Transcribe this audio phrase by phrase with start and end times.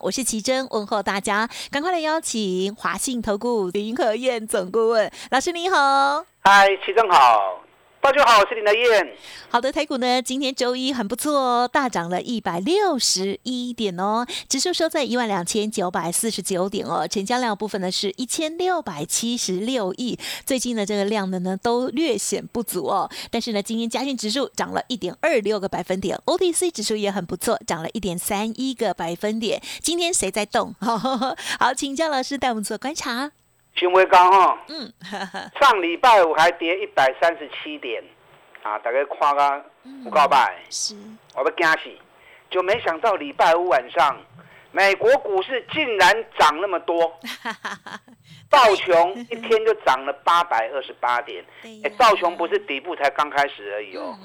[0.00, 6.24] 我是奇珍，问候大家，赶快来邀请华信投顾林和燕总顾问老师，你好。
[6.44, 7.60] 嗨，奇珍好。
[8.08, 9.14] 大家好，我是林德燕。
[9.50, 20.18] 好的，台股呢，今天周一很不错哦，大涨了一百六十一点哦，指数收在一万两千九百四十九点哦，成交量部分呢是一千六百七十六亿。
[20.46, 29.60] 最近的这个量的呢都略显不足哦，但是呢，今天加权指数涨了一点二六个百分点，OTC 指数也很不错，涨了一点三一个百分点。
[29.82, 30.74] 今天谁在动？
[30.80, 33.32] 好，请教老师带我们做观察。
[33.78, 34.92] 新威高哈，嗯，
[35.60, 38.02] 上礼拜五还跌一百三十七点，
[38.62, 39.64] 啊，大概夸个
[40.04, 40.96] 五告拜，是，
[41.36, 41.90] 我被惊死，
[42.50, 44.16] 就没想到礼拜五晚上，
[44.72, 47.16] 美国股市竟然涨那么多，
[48.50, 51.44] 道琼一天就涨了八百二十八点，
[51.84, 54.18] 哎，道琼不是底部才刚开始而已哦，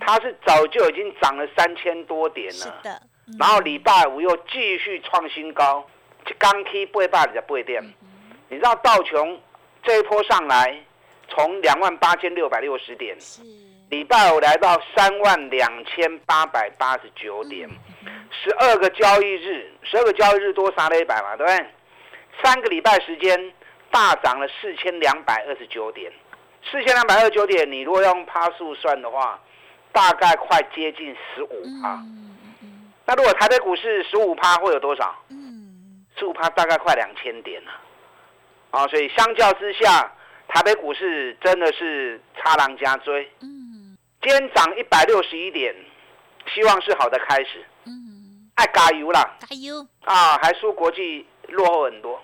[0.00, 3.00] 它是早就已经涨了三千多点了，
[3.38, 5.84] 然后礼拜五又继续创新高，
[6.38, 7.94] 刚 K 八百二十八点。
[8.48, 9.40] 你知道道琼
[9.82, 10.78] 这一波上来，
[11.28, 13.16] 从两万八千六百六十点，
[13.90, 17.68] 礼拜五来到三万两千八百八十九点，
[18.30, 21.66] 十二个交易日，十二个交易日多杀了一百嘛，对不对？
[22.42, 23.52] 三个礼拜时间
[23.90, 26.12] 大涨了四千两百二十九点，
[26.70, 29.40] 四千两百二十九点，你如果用趴数算的话，
[29.92, 32.02] 大概快接近十五趴。
[33.06, 35.14] 那如果台北股市十五趴会有多少？
[36.18, 37.70] 十五趴大概快两千点了。
[37.70, 37.80] 啊，
[38.88, 40.12] 所以相较之下，
[40.48, 43.30] 台北股市真的是差狼加追。
[43.40, 45.74] 嗯，今天涨一百六十一点，
[46.52, 47.64] 希望是好的开始。
[47.86, 49.36] 嗯，爱加油啦！
[49.40, 49.86] 加油！
[50.04, 52.20] 啊，还输国际落后很多。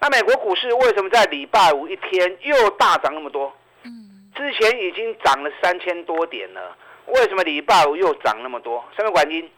[0.00, 3.52] 那美国股市为什么在礼拜五一天又大涨那么多？
[3.82, 8.84] 嗯，之前已经涨了三千多点了，为什么礼拜五又涨那么多？
[8.96, 9.50] 什么原因？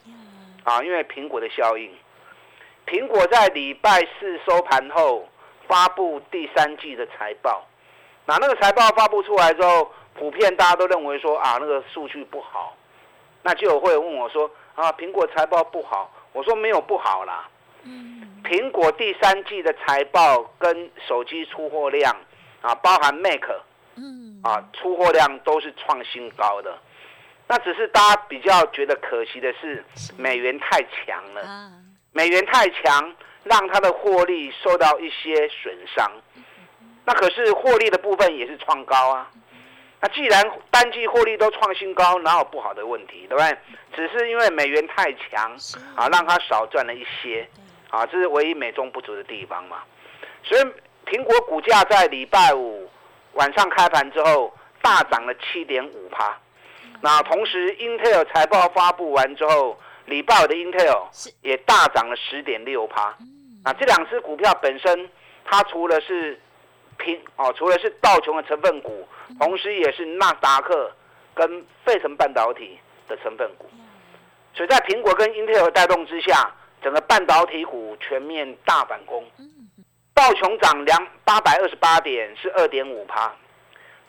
[0.65, 1.91] 啊，因为苹果的效应。
[2.87, 5.29] 苹果在礼拜四收盘后。
[5.69, 7.67] 发布第三季的财报，
[8.25, 12.77] 那那个财报发布出来之后，普遍大家都认为说啊，那个数据不好，
[13.43, 17.49] 那就有会问我说啊，苹果财报不好，我说没有不好啦，
[17.83, 22.17] 嗯，苹果第三季的财报跟手机出货量
[22.63, 23.45] 啊，包含 Mac，
[23.97, 26.79] 嗯，啊，出货量都是创新高的，
[27.49, 29.85] 那只是大家比较觉得可惜的是
[30.17, 31.71] 美元太强了，
[32.13, 33.15] 美元太强。
[33.49, 36.11] 让它的获利受到一些损伤，
[37.05, 39.31] 那可是获利的部分也是创高啊。
[40.01, 43.57] 那既然单季获利都创新高，哪有不好的问题，对不对？
[43.95, 45.57] 只是因为美元太强
[45.95, 47.49] 啊，让它少赚了一些
[47.89, 49.79] 啊，这是唯一美中不足的地方嘛。
[50.43, 50.63] 所以
[51.07, 52.91] 苹果股价在礼拜五
[53.35, 54.53] 晚上开盘之后
[54.83, 56.37] 大涨了七点五趴，
[57.01, 61.05] 那同时 Intel 财报发布完之后，礼拜五的 Intel
[61.43, 63.17] 也大涨了十点六趴。
[63.67, 65.11] 那这两只股票本身，
[65.45, 66.41] 它除了是
[66.99, 69.05] 平哦，除了是道琼的成分股，
[69.41, 70.93] 同时也是纳斯达克
[71.35, 72.79] 跟费城半导体
[73.09, 73.69] 的成分股。
[74.55, 76.49] 所以在苹果跟英特尔带动之下，
[76.81, 79.29] 整个半导体股全面大反攻。
[80.15, 83.33] 道琼涨两八百二十八点，是二点五趴；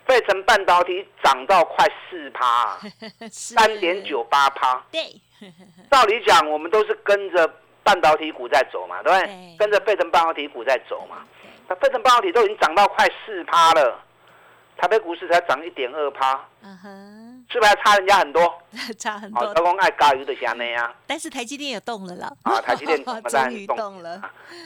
[0.06, 2.78] 费城半导体涨到快四趴，
[3.32, 4.86] 三点九八趴。
[4.92, 5.02] 对，
[5.90, 7.52] 道理讲，我们都是跟着。
[7.88, 9.56] 半导体股在走嘛，对不对？
[9.58, 11.24] 跟着费城半导体股在走嘛。
[11.70, 13.98] 那费城半导体都已经涨到快四趴了，
[14.76, 18.62] 台北股市才涨一点二趴，嗯哼，是不是还差人家很多？
[19.00, 19.42] 差很多。
[19.54, 20.94] 老公爱加油的虾内啊。
[21.08, 22.30] 但是台积电也动了啦。
[22.44, 24.22] 啊，台积电 终于动了。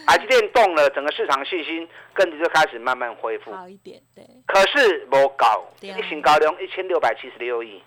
[0.08, 3.54] 台积电动了，整个市场信心跟着就开始慢慢恢复。
[3.54, 4.26] 好一点，对。
[4.48, 7.82] 可是不高，一新高量一千六百七十六亿，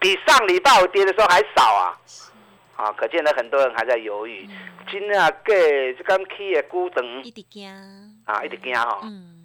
[0.00, 1.98] 比上礼拜五跌的时候还少啊。
[2.82, 4.48] 啊，可见呢，很多人还在犹豫。
[4.90, 7.70] 今啊，给这刚起的股等，一直惊
[8.24, 9.00] 啊，一直惊哈，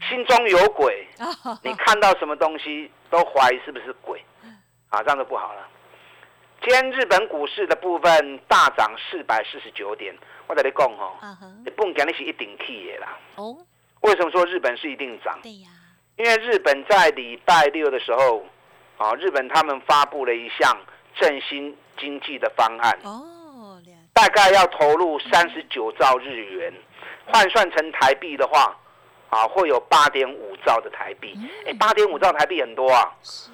[0.09, 1.07] 心中有鬼。
[1.61, 4.19] 你看到什么东西都怀疑是不是鬼，
[4.89, 5.67] 啊，这样就不好了。
[6.63, 10.17] 今天日本股市的部分大涨四百四十九点，
[10.47, 13.19] 我跟你讲哈，你不能讲你是一定起的啦。
[13.35, 13.55] 哦，
[14.01, 15.37] 为什么说日本是一定涨？
[15.43, 15.69] 对呀，
[16.17, 18.43] 因为日本在礼拜六的时候，
[18.97, 20.75] 啊，日本他们发布了一项
[21.19, 21.77] 振兴。
[21.97, 23.81] 经济的方案哦，
[24.13, 26.73] 大概要投入三十九兆日元，
[27.25, 28.75] 换算成台币的话，
[29.29, 31.37] 啊，会有八点五兆的台币。
[31.65, 33.13] 哎，八点五兆台币很多啊。
[33.21, 33.51] 是。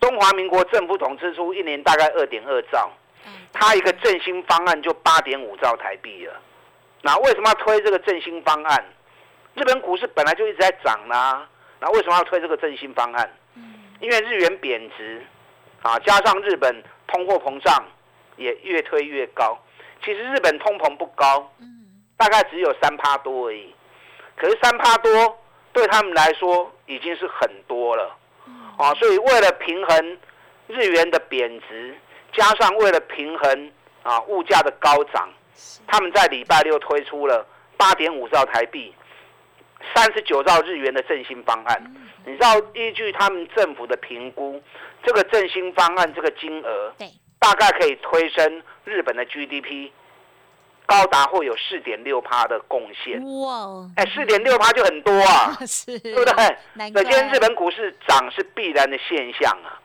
[0.00, 2.90] 中华民国政府总支出一年大概二点二兆，
[3.52, 6.34] 它一个振兴方案就八点五兆台币了。
[7.00, 8.84] 那为什么要推这个振兴方案？
[9.54, 11.48] 日本股市本来就一直在涨啦，
[11.78, 13.30] 那为什么要推这个振兴方案？
[14.00, 15.24] 因为日元贬值，
[15.82, 16.82] 啊，加上日本。
[17.12, 17.84] 通货膨胀
[18.36, 19.58] 也越推越高，
[20.02, 21.52] 其实日本通膨不高，
[22.16, 23.74] 大概只有三趴多而已。
[24.34, 25.38] 可是三趴多
[25.72, 28.16] 对他们来说已经是很多了，
[28.78, 30.18] 啊，所以为了平衡
[30.66, 31.94] 日元的贬值，
[32.32, 33.72] 加上为了平衡
[34.02, 35.28] 啊物价的高涨，
[35.86, 38.92] 他们在礼拜六推出了八点五兆台币、
[39.94, 41.94] 三十九兆日元的振兴方案。
[42.24, 44.62] 你知道，依据他们政府的评估，
[45.04, 46.94] 这个振兴方案这个金额，
[47.40, 49.90] 大概可以推升日本的 GDP，
[50.86, 53.20] 高达会有四点六趴的贡献。
[53.40, 53.88] 哇！
[53.96, 55.56] 哎，四点六趴就很多啊，
[55.86, 56.56] 对不对？
[56.74, 59.80] 那今天日本股市涨是必然的现象啊。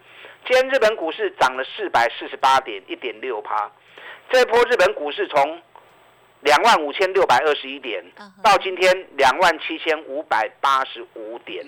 [0.46, 3.72] 今天日本股市涨了四百四十八点，一点六趴。
[4.30, 5.60] 这一波日本股市从
[6.42, 8.04] 两万五千六百二十一点，
[8.44, 11.66] 到今天两万七千五百八十五点。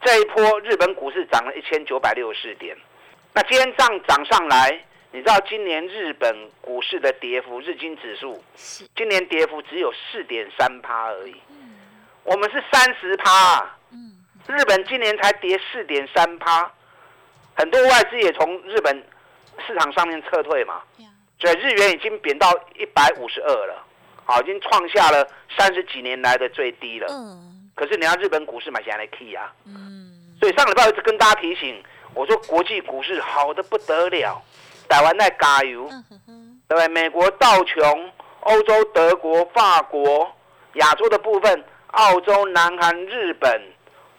[0.00, 2.76] 这一波日本股市涨了一千九百六十四点，
[3.34, 8.42] 那今天涨涨上来，你知道今年日本股市的跌幅，日经指数
[8.94, 11.34] 今年跌幅只有四点三趴而已，
[12.22, 13.76] 我们是三十趴，
[14.46, 16.70] 日本今年才跌四点三趴，
[17.54, 19.04] 很多外资也从日本
[19.66, 20.80] 市场上面撤退嘛，
[21.40, 23.84] 所以日元已经贬到一百五十二了，
[24.24, 25.26] 好，已经创下了
[25.56, 27.06] 三十几年来的最低了。
[27.74, 29.52] 可是你要日本股市买下来 key 啊，
[30.40, 31.80] 所以上礼拜一直跟大家提醒，
[32.12, 34.42] 我说国际股市好的不得了，
[34.88, 35.88] 台湾在加油，
[36.68, 36.88] 对不对？
[36.88, 38.10] 美国道琼、
[38.40, 40.28] 欧洲德国、法国、
[40.74, 43.62] 亚洲的部分，澳洲、南韩、日本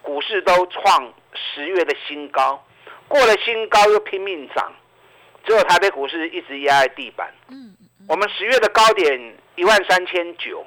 [0.02, 2.64] 股市都创十月的新高，
[3.10, 4.74] 过了新高又拼命涨，
[5.46, 7.34] 只有台北股市一直压在地板。
[7.50, 7.76] 嗯
[8.08, 10.66] 我们十月的高点一万三千九，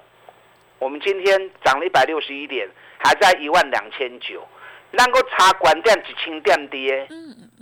[0.78, 2.68] 我们今天涨了一百六十一点。
[3.04, 4.46] 还在一万两千九，
[4.92, 7.04] 能够查管电几千点跌，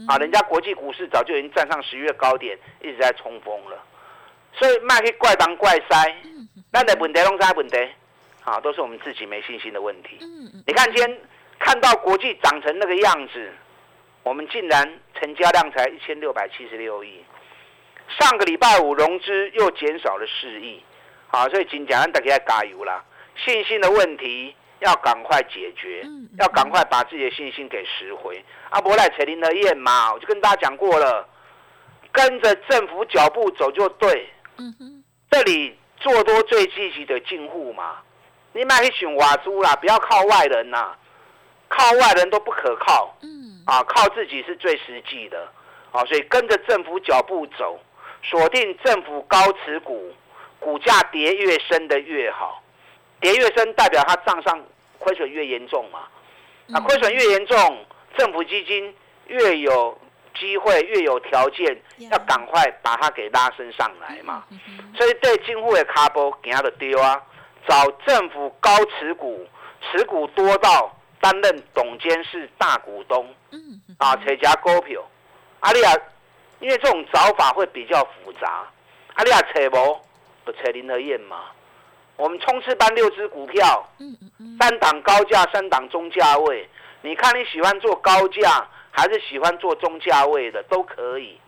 [0.06, 3.82] 啊，人家国际股市早就已经站上十月高点，一直在冲锋了，
[4.52, 6.14] 所以卖去怪当怪塞，
[6.70, 7.78] 那的问题弄啥问题？
[8.44, 10.18] 啊，都是我们自己没信心的问题。
[10.66, 11.18] 你看今天
[11.58, 13.50] 看到国际涨成那个样子，
[14.22, 17.24] 我们竟然成交量才一千六百七十六亿，
[18.18, 20.82] 上个礼拜五融资又减少了四亿，
[21.28, 23.04] 好，所以今天大家加油啦，
[23.36, 24.54] 信心的问题。
[24.82, 26.02] 要赶快解决，
[26.38, 28.42] 要赶快把自己的信心给拾回。
[28.70, 31.28] 阿伯赖扯林的燕嘛，我就跟大家讲过了，
[32.10, 34.26] 跟着政府脚步走就对。
[34.56, 37.98] 嗯哼，这里做多最积极的进户嘛，
[38.54, 40.96] 你买去选瓦猪啦，不要靠外人呐，
[41.68, 43.14] 靠外人都不可靠。
[43.20, 45.48] 嗯，啊，靠自己是最实际的。
[45.92, 47.78] 啊，所以跟着政府脚步走，
[48.22, 50.12] 锁定政府高持股，
[50.58, 52.60] 股价跌越深的越好。
[53.20, 54.60] 跌越深，代表它账上
[54.98, 56.00] 亏损越严重嘛？
[56.72, 57.84] 啊，亏损越严重，
[58.16, 58.94] 政府基金
[59.26, 59.96] 越有
[60.34, 61.80] 机会，越有条件
[62.10, 64.44] 要赶快把它给拉升上来嘛。
[64.96, 67.20] 所以对金户的卡波给他的丢啊，
[67.68, 69.46] 找政府高持股，
[69.82, 73.32] 持股多到担任董监事大股东，
[74.00, 75.00] 啊，扯加股票。
[75.60, 75.94] 阿丽亚，
[76.58, 78.66] 因为这种找法会比较复杂，
[79.14, 80.00] 阿丽亚扯无，
[80.46, 81.42] 就扯林和燕嘛。
[82.16, 83.86] 我们冲刺班六只股票，
[84.58, 86.68] 三档高价，三档中价位。
[87.02, 91.38] 你看你喜欢做高价，还是喜欢做中价位的，都可以，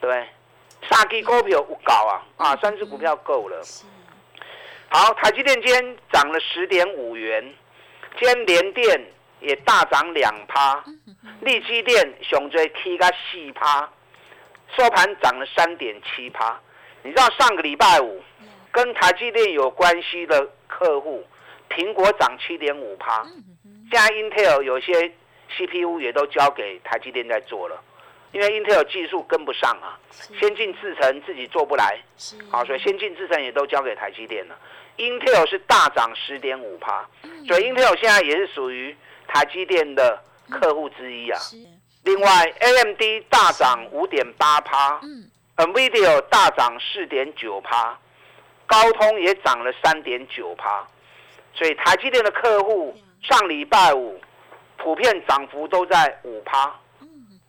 [0.00, 0.28] 对
[0.90, 3.62] 三支股票不搞啊，啊，三只股票够了。
[4.88, 7.42] 好，台积电今天涨了十点五元，
[8.18, 9.06] 今天联电
[9.42, 10.82] 也大涨两趴，
[11.40, 13.88] 力基电熊追 K 个四趴，
[14.76, 16.58] 收盘涨了三点七趴。
[17.02, 18.22] 你知道上个礼拜五？
[18.70, 21.22] 跟台积电有关系的客户，
[21.68, 23.22] 苹果涨七点五趴，
[23.90, 25.12] 现在 Intel 有些
[25.50, 27.78] CPU 也都交给台积电在做了，
[28.32, 30.00] 因为 Intel 技术跟不上啊，
[30.40, 32.00] 先进制程自己做不来，
[32.50, 34.58] 好，所以先进制程也都交给台积电了。
[34.96, 37.06] Intel 是大涨十点五趴，
[37.46, 38.96] 所以 Intel 现在也是属于
[39.32, 41.40] 台积电的客户之一啊。
[42.04, 45.00] 另外，AMD 大涨五点八趴
[45.56, 47.98] ，NVIDIA 大涨四点九趴。
[48.64, 50.86] 高通也涨了三点九趴，
[51.52, 54.18] 所以台积电的客户上礼拜五
[54.78, 56.72] 普遍涨幅都在五趴，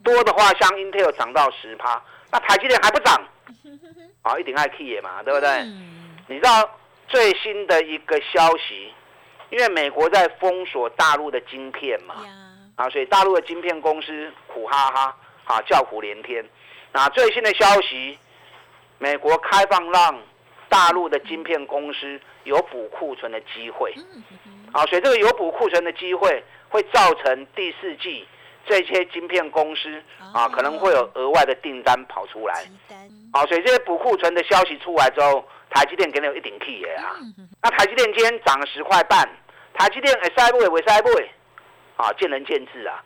[0.03, 3.25] 多的话像 Intel 涨到十趴，那台积电还不涨，
[4.23, 5.63] 啊，一定爱 key 嘛，对不对？
[6.27, 6.69] 你知道
[7.07, 8.91] 最新的一个消息，
[9.53, 12.15] 因为美国在封锁大陆的晶片嘛，
[12.75, 16.43] 啊，所以大陆的晶片公司苦哈哈，啊，叫苦连天。
[16.91, 18.17] 那最新的消息，
[18.97, 20.19] 美国开放让。
[20.69, 23.93] 大陆的晶片公司有补库存的机会，
[24.71, 28.27] 啊，所以这个有补库存的机会会造成第四季
[28.65, 30.01] 这些晶片公司
[30.33, 32.65] 啊，可能会有额外的订单跑出来。
[33.31, 37.17] 啊，所以这些补库存的消息出来之后，台积电肯定有一顶 key 的啊。
[37.61, 39.29] 那台积电今天涨了十块半，
[39.73, 40.67] 台积电会塞不会？
[40.67, 41.29] 会塞不会？
[41.97, 43.03] 啊，见仁见智啊。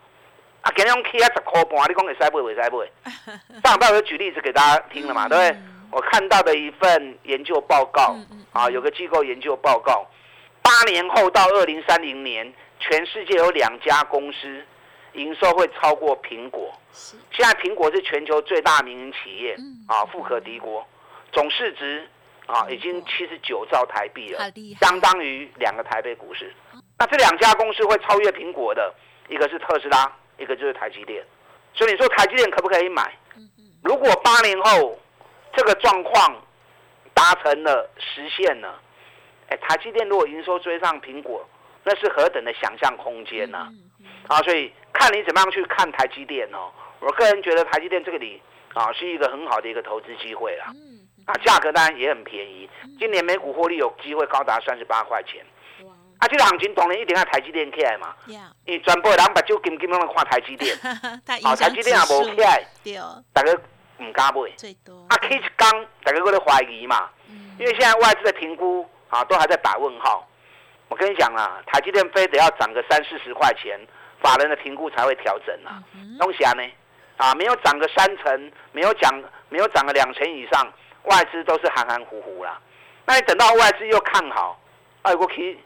[0.62, 2.44] 啊，今天用 key 啊十块半，你讲会塞不会？
[2.44, 2.92] 会塞不会？
[3.64, 5.62] 上半我举例子给大家听了嘛，对不对？
[5.92, 8.16] 我看到的一份研究报告
[8.52, 10.06] 啊，有个机构研究报告，
[10.62, 14.66] 八年后到二零三零年，全世界有两家公司
[15.14, 16.74] 营收会超过苹果。
[16.92, 19.56] 现在苹果是全球最大民营企业
[19.88, 20.86] 啊，富可敌国，
[21.32, 22.10] 总市值
[22.48, 24.40] 啊已经七十九兆台币了，
[24.80, 26.52] 相当于两个台北股市。
[26.98, 28.92] 那这两家公司会超越苹果的，
[29.30, 31.24] 一个是特斯拉，一个就是台积电。
[31.74, 33.14] 所以你说台积电可不可以买？
[33.84, 34.98] 如果八年后，
[35.56, 36.42] 这个状况
[37.14, 38.82] 达成了实现了，
[39.50, 41.48] 哎，台积电如果营收追上苹果，
[41.84, 43.68] 那是何等的想象空间呢？
[44.28, 46.72] 啊，所以看你怎么样去看台积电哦。
[47.00, 48.42] 我个人觉得台积电这个里
[48.74, 50.74] 啊是一个很好的一个投资机会啦。
[51.28, 52.68] 啊，价格当然也很便宜，
[52.98, 55.46] 今年每股获利有机会高达三十八块钱。
[56.18, 58.16] 啊，这个行情当然一定要台积电起来嘛。
[58.66, 60.76] 因为全部人把就紧紧那看台积电，
[61.44, 62.66] 啊，台积电也无起来，
[63.32, 63.56] 大家。
[64.00, 64.42] 唔敢买，
[65.08, 65.72] 啊，K 一刚
[66.04, 67.10] 大家都在怀疑嘛，
[67.58, 70.24] 因为现在外资的评估啊都还在打问号。
[70.88, 73.76] 我跟你讲啊，台积电非得要涨个三四十块钱，
[74.22, 75.82] 法人的评估才会调整啊。
[76.20, 76.64] 东西啊呢，
[77.18, 79.12] 啊没有涨个三成，没有涨
[79.50, 80.72] 没有涨个两成以上，
[81.08, 82.60] 外资都是含含糊糊啦。
[83.06, 84.60] 那你等到外资又看好，
[85.02, 85.58] 哎，我 K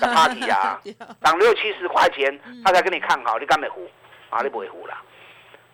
[0.00, 0.80] 的 party 啊，
[1.22, 3.88] 涨六七十块钱，他才跟你看好，你敢没糊？
[4.30, 5.02] 啊，你不会糊啦。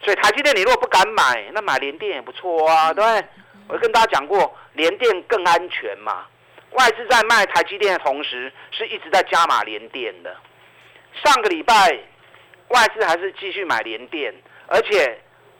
[0.00, 3.28] 所以台积电你如果不敢买，那买联电也不错啊，对不对？
[3.68, 6.26] 我跟大家讲过，联电更安全嘛。
[6.72, 10.36] 外资在卖台积电的同时，是一直在加码联电的。
[11.24, 11.98] 上个礼拜，
[12.68, 14.34] 外资还是继续买联电，
[14.66, 15.18] 而且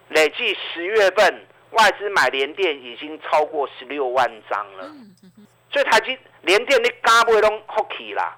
[0.09, 4.91] 累计十月份外资买联电已经超过十六万张了。
[5.71, 8.37] 所以台积联电你加不会拢福气啦。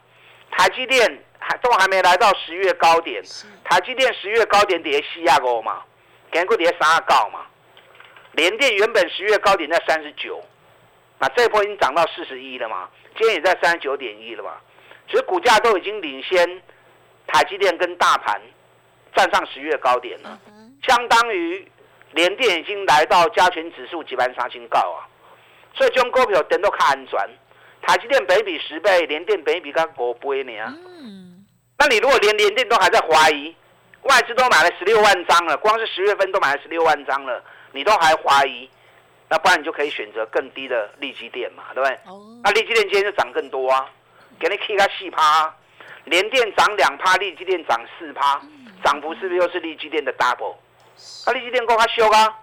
[0.50, 3.22] 台积电还都还没来到十月高点，
[3.64, 5.82] 台积电十月高点跌西亚五嘛。
[6.30, 7.46] 今过跌三高嘛，
[8.32, 10.38] 联电原本十月高点在三十九，
[11.18, 14.58] 那这波已经涨到四十一了嘛，今天也在三十九点一了嘛，
[15.08, 16.62] 所以股价都已经领先
[17.26, 18.38] 台积电跟大盘
[19.16, 20.38] 站上十月高点了，
[20.86, 21.66] 相当于
[22.12, 25.06] 联电已经来到加权指数几万三千高啊，
[25.74, 27.18] 所以将股票等到看安全，
[27.82, 30.52] 台积电北比十倍，联电北比刚五倍呢，
[31.00, 31.46] 嗯
[31.78, 33.54] 那你如果连联电都还在怀疑？
[34.02, 38.68] 外资都买了十六万张了，光是十月份都买了十六万张了，你都还怀疑？
[39.28, 41.98] 那不然你就可以选择更低的利基电嘛，对不对？
[42.06, 42.40] 哦。
[42.42, 43.86] 那利基电今天就涨更多啊，
[44.40, 45.54] 给你 K 个四趴，
[46.04, 48.40] 连电涨两趴，利基电涨四趴，
[48.82, 50.56] 涨幅是不是又是利基电的 double？
[51.26, 52.38] 那利基电够它修啊？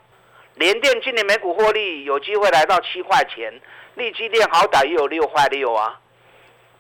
[0.55, 3.53] 连电今年每股获利有机会来到七块钱，
[3.95, 6.00] 利基电好歹也有六块六啊。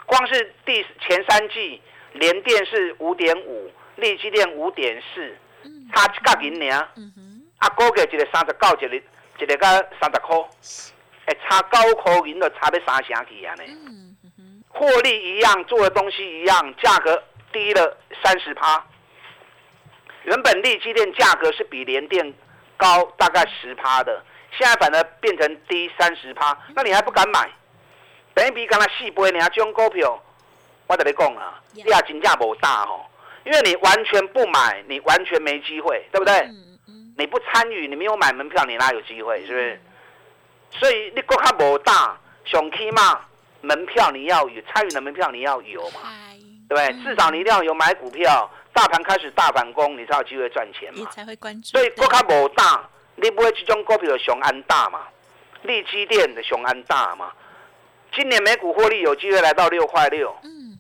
[0.05, 1.81] 光是第前三季
[2.13, 3.71] 连电是五点五。
[3.97, 5.37] 利基电五点四，
[5.93, 6.69] 差一角银呢。
[7.59, 8.95] 啊，估计一个三十九，一个
[9.39, 9.65] 一个个
[10.01, 10.37] 三十块，
[11.27, 13.63] 哎，差九块银就差要三成去啊呢。
[14.67, 18.85] 获利一样，做的东西一样，价格低了三十趴。
[20.25, 22.33] 原本利基电价格是比联电
[22.77, 24.23] 高大概十趴的，
[24.57, 27.49] 现在反而变成低三十趴，那你还不敢买？
[28.33, 30.21] 等于比刚才四倍，你还这种股票，
[30.87, 33.05] 我跟你讲啊，你也真正无大吼。
[33.45, 36.49] 因为你完全不买，你完全没机会，对不对？
[37.17, 39.45] 你不参与，你没有买门票，你哪有机会？
[39.45, 39.81] 是不是？
[40.71, 43.21] 所以你国卡无大，上起码
[43.61, 45.99] 门票你要有，参与的门票你要有嘛，
[46.67, 47.03] 对不对？
[47.03, 50.99] 至少你一定要有买股票，大盘开始大反攻，你才有机会赚钱嘛。
[50.99, 51.69] 你才会关注。
[51.69, 55.07] 所以国卡无大，你不会这种股票的雄安大嘛？
[55.63, 57.31] 利基电的雄安大嘛？
[58.13, 60.77] 今年每股获利有机会来到六块六，嗯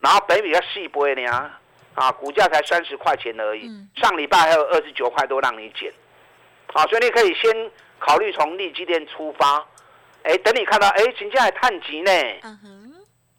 [0.00, 1.50] 然后北比较细波呢。
[1.96, 5.92] 啊，股价才三十块钱而已，上礼拜还有二十九块多让你减，
[6.72, 9.66] 啊，所以你可以先考虑从利基店出发，
[10.22, 12.12] 哎，等你看到哎，金价还探级呢，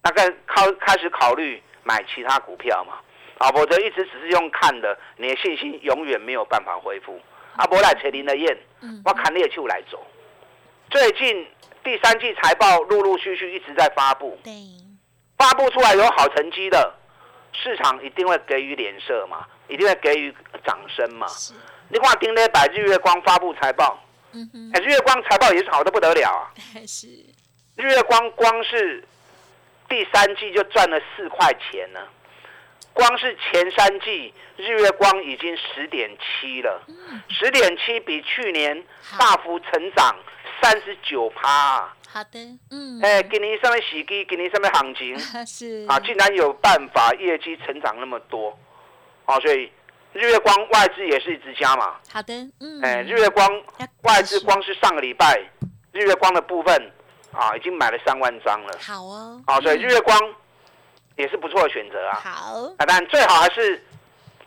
[0.02, 3.00] 大概开开始考虑买其他股票嘛，
[3.42, 7.20] 啊，否则一直只是用看的，你的信心永远没有办法恢复。
[7.56, 8.58] 阿伯来扯林的宴，
[9.04, 10.06] 我砍猎秋来走，
[10.90, 11.48] 最近
[11.84, 14.40] 第三季财报陆陆续续一直在发布，
[15.38, 16.94] 发布出来有好成绩的。
[17.54, 20.34] 市场一定会给予脸色嘛，一定会给予
[20.66, 21.28] 掌声嘛。
[21.90, 24.00] 你看丁磊百日月光发布财报，
[24.32, 26.54] 日月光财报也是好的不得了啊。
[26.88, 27.08] 是，
[27.76, 29.04] 日月光光是
[29.90, 32.00] 第三季就赚了四块钱呢。
[32.94, 36.82] 光是前三季日月光已经十点七了，
[37.30, 38.84] 十点七比去年
[39.18, 40.16] 大幅成长
[40.62, 41.92] 三十九趴。
[42.08, 45.18] 好的，嗯，哎，给你上面洗机，给你上面行情？
[45.48, 45.86] 是。
[45.88, 48.58] 啊，竟然有办法业绩成长那么多，
[49.26, 49.72] 啊，所以
[50.12, 51.96] 日月光外资也是一直加嘛。
[52.12, 53.48] 好的，嗯，哎，日月光
[54.02, 55.42] 外资光是上个礼拜
[55.94, 56.92] 日月光的部分
[57.32, 58.78] 啊，已经买了三万张了。
[58.82, 60.20] 好哦，啊，所以日月光
[61.22, 62.20] 也是不错的选择啊。
[62.24, 63.82] 好，啊，但最好还是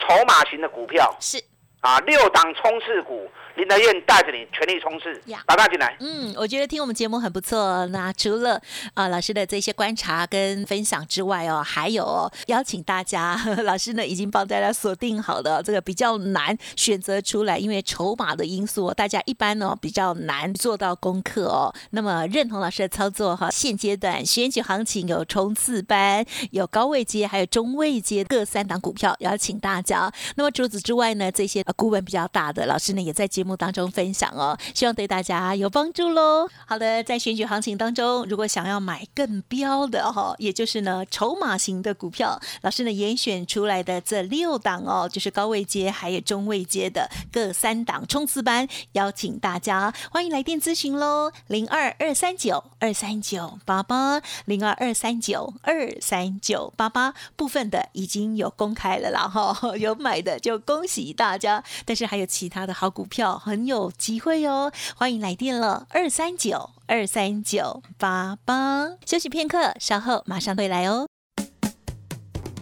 [0.01, 1.17] 筹码型的股票。
[1.21, 1.43] 是
[1.81, 3.31] 啊，六档冲刺股。
[3.57, 5.97] 林德燕带着你全力冲刺，打大进来。
[6.01, 7.87] 嗯，我觉得听我们节目很不错。
[7.87, 8.61] 那除了
[8.95, 21.73] 啊老师的这些观察跟分享之外哦，还有邀请大家， 老师呢已经帮大家锁定好的这个比较难选择出来，因为筹码的因素，大家一般呢比较难做到功课哦。
[21.91, 30.13] 那么认同老师的操作哈，现阶段选举行情有冲刺班，有高位阶，还有中位阶各三档股票，邀请大家。
[30.35, 33.44] 那么除此之外呢，这些股本比较大的老师呢也在节。
[33.45, 36.49] 目当中分享哦，希望对大家有帮助喽。
[36.67, 63.34] 好的，在选举行情当中，如果想要买更标的哈，也就是呢筹码型的股票，老师呢严选出来的这六档哦，就是高位阶还有中位阶的各三档冲刺班，邀请大家欢迎来电咨询喽，零二二三九二三九八八零二二三九二三九八八部分的已经有公开了啦哈，有买的就恭喜大家，但是还有其他的好股票。
[63.39, 68.91] 很有机会哦，欢迎来电了，二三九二三九八八。
[69.07, 71.07] 休息片刻，稍后马上回来哦。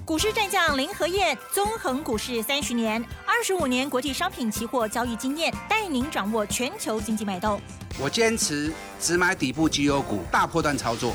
[0.04, 7.60] 股市战将林和燕，纵横股市三十年，二十五年国际商品期货交易经验，带您掌握全球经济脉动。
[7.98, 11.14] 我坚持只买底部绩优股，大波段操作。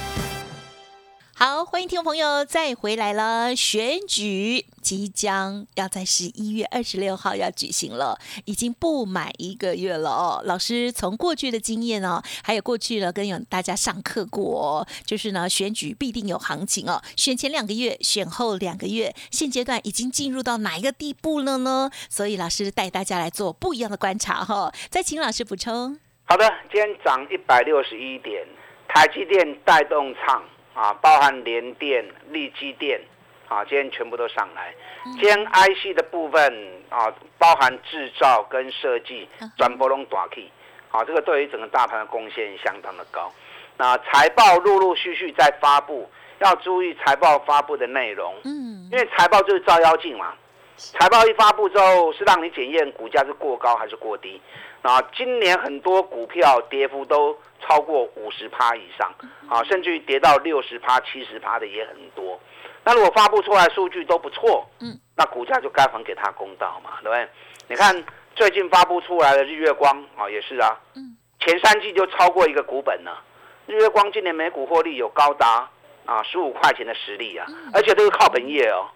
[1.43, 3.55] 好，欢迎听众朋友再回来了。
[3.55, 10.43] 选举即将要在十一月二十六号要举行了，已经不满一个月了哦。
[10.45, 17.01] 老师从过去的经验哦，还有过去呢跟有大家上课过，就是呢选举必定有行情哦。
[17.17, 21.89] 选前两个月，选后两个月，现阶段已经进入到哪一个地步了呢？
[22.07, 24.71] 所以老师带大家来做不一样的观察哈。
[24.91, 25.99] 再请老师补充。
[26.25, 28.47] 好的，今天涨一百六十一点，
[28.87, 30.43] 台积电带动唱。
[30.73, 33.01] 啊，包含联电、力基电，
[33.47, 34.73] 啊，今天全部都上来。
[35.03, 40.49] 今天 IC 的部分啊，包含制造跟设计，转波龙短 K，
[40.91, 43.31] 啊，这个对于整个大盘的贡献相当的高。
[43.77, 48.35] 那财报陆陆续续在发布，要注意财报发布的内容。
[48.43, 50.33] 嗯，因为财报就是照妖镜嘛。
[50.77, 54.41] 财报一发布之后，是让你检验股价是过高还是过低。
[54.81, 57.37] 啊，今年很多股票跌幅都。
[57.63, 59.13] 超过五十趴以上，
[59.47, 62.37] 啊，甚至于跌到六十趴、七十趴的也很多。
[62.83, 67.29] 那如果发布出来数据都不错，嗯，那股价就该还给他公道嘛，对不对？
[67.67, 68.03] 你看
[68.35, 73.23] 最近发布出来的日月光啊，也是啊，嗯，前三季就超过一个股本了。
[73.67, 75.69] 日月光今年每股获利有高达
[76.07, 78.89] 啊十五块钱的实力啊，而且都是靠本业哦。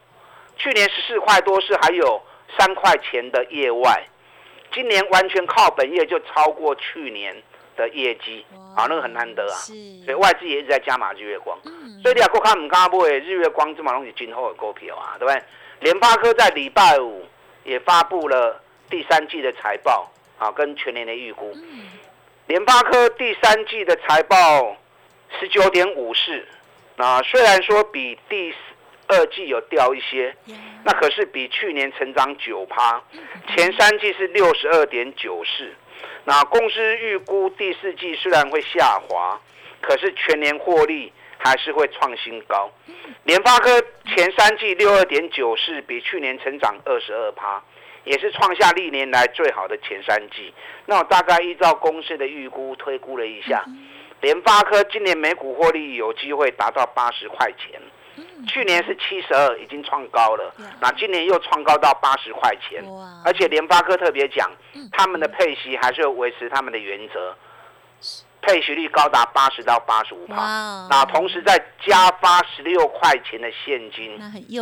[0.57, 2.19] 去年十四块多是还有
[2.57, 4.03] 三块钱的业外，
[4.73, 7.35] 今年完全靠本业就超过去年。
[7.77, 9.59] 的业绩啊，那个很难得啊，
[10.05, 11.59] 所以外资也一直在加码日月光，
[12.01, 15.43] 所以你要看我们刚刚日月光这么东西今后的股票啊，对不对？
[15.81, 17.25] 联发科在礼拜五
[17.65, 21.53] 也发布了第三季的财报啊，跟全年的预估。
[22.47, 24.77] 联发科第三季的财报
[25.37, 26.45] 十九点五四，
[26.95, 28.55] 啊，虽然说比第
[29.07, 30.35] 二季有掉一些，
[30.83, 33.01] 那可是比去年成长九趴，
[33.55, 35.73] 前三季是六十二点九四。
[36.23, 39.39] 那公司预估第四季虽然会下滑，
[39.81, 42.71] 可是全年获利还是会创新高。
[43.23, 43.81] 联发科
[44.15, 47.63] 前三季六二点九四，比去年成长二十二趴，
[48.03, 50.53] 也是创下历年来最好的前三季。
[50.87, 53.63] 那我大概依照公司的预估推估了一下，
[54.21, 57.79] 联发科今年每股获利有机会达到八十块钱。
[58.47, 60.53] 去年是七十二，已经创高了。
[60.79, 62.83] 那今年又创高到八十块钱，
[63.23, 64.49] 而且联发科特别讲，
[64.91, 67.35] 他们的配息还是要维持他们的原则，
[68.41, 70.87] 配息率高达八十到八十五帕。
[70.89, 74.19] 那同时再加发十六块钱的现金，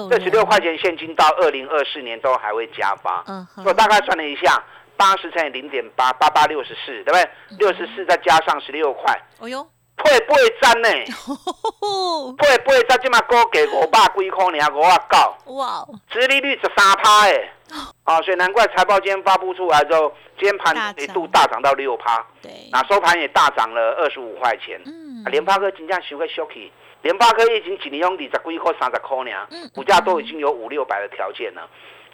[0.09, 3.23] 这十六块钱现金到二零二四年都还会加发。
[3.65, 4.63] 我大概算了一下，
[4.95, 7.29] 八十乘以零点八，八八六十四，对不对？
[7.57, 9.67] 六十四再加上十六块，哦哟。
[10.03, 10.89] 配八十呢，
[12.37, 17.49] 配 八十即嘛股价五百几块尔，五啊九，哇，殖利率十三趴诶，
[18.03, 24.81] 啊， 所以难怪财报今天发布出来之后，今天盘一度大涨到六趴，对，那收盘也大涨了二十五块钱。
[24.85, 25.23] 嗯。
[25.25, 26.69] 啊，联发科真正收个 shocky，
[27.01, 31.69] 联发科已经几年用二十几块、三十块呢嗯，股价都已经有五六百的条件了。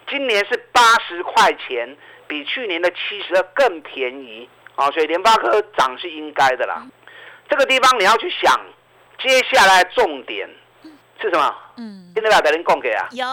[0.08, 1.96] 今年是八十块钱，
[2.28, 4.48] 比去年的七十二更便宜。
[4.76, 6.86] 啊，所以联发科涨是应该的啦。
[7.50, 8.58] 这个地方你要去想，
[9.20, 10.48] 接下来重点
[11.20, 11.54] 是什么？
[11.76, 13.08] 嗯，听得了的人供给啊？
[13.10, 13.26] 有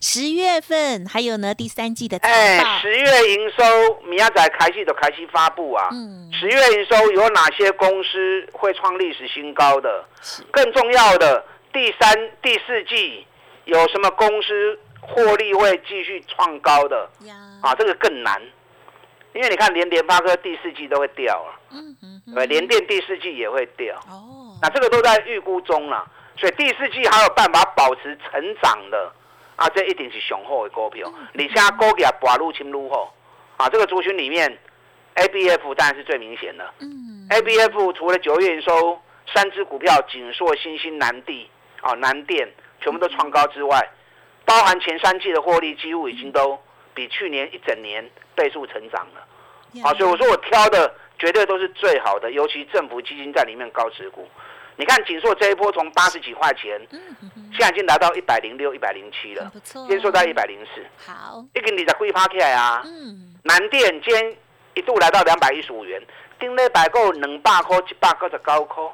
[0.00, 5.88] 十月份，还有呢第三季的财哎，十月营收，米亚仔开戏都开始发布啊。
[5.92, 10.04] 嗯，十月营收有哪些公司会创历史新高的？
[10.50, 13.26] 更重要的，第三、第四季
[13.64, 17.08] 有什么公司获利会继续创高的？
[17.20, 18.40] 呀，啊，这个更难，
[19.34, 29.12] 因为你看，连联发科第四季都会掉啊，嗯嗯对，联电第四季也会掉，哦，那这个都在预估中了，所以第四季还有办法保持成长的，
[29.56, 33.12] 啊，这一定是雄厚的股票，你现在股价拔入侵入后，
[33.56, 34.58] 啊，这个族群里面
[35.14, 36.74] ，A B F 当然是最明显的。
[36.80, 39.00] 嗯，A B F 除了九月营收
[39.34, 41.48] 三只股票锦硕、新兴、南地
[41.80, 42.48] 啊、南电
[42.80, 43.90] 全部都创高之外，
[44.44, 46.58] 包含前三季的获利几乎已经都
[46.94, 49.26] 比去年一整年倍数成长了。
[49.82, 54.28] 啊，所以我说我挑的绝对都是最好的，尤其政府基金在里面高持股。
[54.76, 57.00] 你看锦硕这一波从八十几块钱，嗯
[57.52, 62.82] 现在已经来到一百零六、一百零七了，很不错，今天收在一百零四，好，一根你在贵趴起来啊。
[62.84, 64.36] 嗯，南电今天
[64.74, 66.02] 一度来到两百一十五元，
[66.38, 68.84] 顶礼拜够两百块、一百九十九块，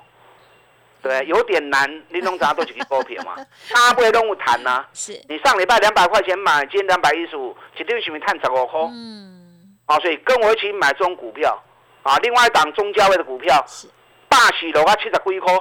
[1.02, 2.02] 对，有点难。
[2.08, 3.37] 你拢知道都是个股票嘛，
[3.68, 4.84] 差不会拢有谈呐。
[4.92, 8.80] 是，你上礼拜两百块钱买，今天两百一十五，一定是不是赚十五块？
[8.92, 11.56] 嗯，啊，所以跟我一起买这种股票
[12.02, 13.88] 啊，另外一档中价位的股票是，
[14.28, 15.52] 大喜楼啊七十几块，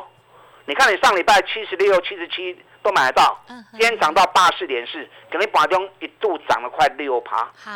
[0.66, 7.50] 你看你上礼拜七十六、七十七都买得到，嗯今天涨到八四点四，可能盘中一度涨了快六趴。
[7.56, 7.72] 好，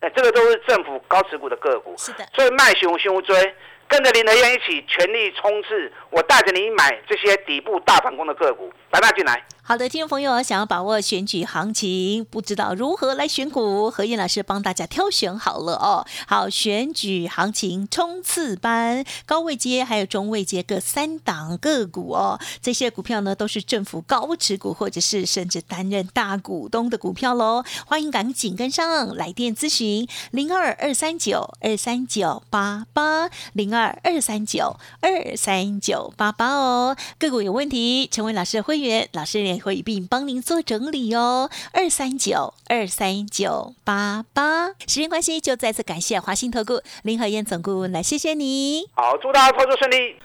[0.00, 3.54] 哎，这个都是政府高持股的个股，是的，所以卖熊熊追，
[3.90, 9.44] 跟着林德燕一起全力冲刺，我带着你买这些底部大反攻的个股，来那进来。
[9.62, 16.04] 好的，听众朋友想要把握选举行情，不知道如何来选股，何燕老师帮大家挑选好了哦。
[16.26, 27.62] 好，选举行情冲刺班，高位阶还有中位阶各三档个股哦，这些股票呢都是政府高持股或者是甚至担任大股东的股票喽。
[27.86, 36.96] 欢迎赶紧跟上，来电咨询零二二三九二三九八八零二二三九二三九八八哦。
[37.18, 41.50] 个股有问题，成为老师的会员，老师也会一并帮您做整理哦。
[41.72, 48.86] 二三九二三九八八，时间关系，就再次感谢华信投顾林和燕总顾问来，谢谢你。
[48.94, 50.16] 好，祝大家操作顺利。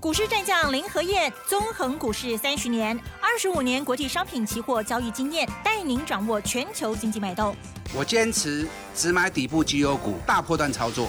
[0.00, 7.56] 股市战将林和燕，纵横股市三十年，二十五年国际商品期货交易经验，带您掌握全球经济脉动。
[7.94, 11.08] 我坚持只买底部绩优股，大波段操作。